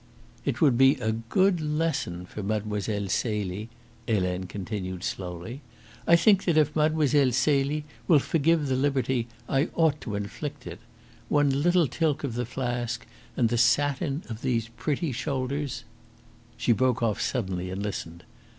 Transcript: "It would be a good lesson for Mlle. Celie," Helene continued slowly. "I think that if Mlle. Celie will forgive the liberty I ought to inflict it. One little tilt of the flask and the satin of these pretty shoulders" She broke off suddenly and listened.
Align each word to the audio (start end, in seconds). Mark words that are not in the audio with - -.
"It 0.45 0.61
would 0.61 0.79
be 0.79 0.95
a 0.95 1.11
good 1.11 1.61
lesson 1.61 2.25
for 2.25 2.41
Mlle. 2.41 2.81
Celie," 3.07 3.69
Helene 4.07 4.45
continued 4.45 5.03
slowly. 5.03 5.61
"I 6.07 6.15
think 6.15 6.45
that 6.45 6.57
if 6.57 6.75
Mlle. 6.75 7.07
Celie 7.31 7.85
will 8.07 8.17
forgive 8.17 8.65
the 8.67 8.75
liberty 8.75 9.27
I 9.47 9.69
ought 9.75 10.01
to 10.01 10.15
inflict 10.15 10.65
it. 10.65 10.79
One 11.29 11.61
little 11.61 11.85
tilt 11.85 12.23
of 12.23 12.33
the 12.33 12.45
flask 12.47 13.05
and 13.37 13.49
the 13.49 13.59
satin 13.59 14.23
of 14.27 14.41
these 14.41 14.69
pretty 14.69 15.11
shoulders" 15.11 15.83
She 16.57 16.71
broke 16.71 17.03
off 17.03 17.21
suddenly 17.21 17.69
and 17.69 17.83
listened. 17.83 18.23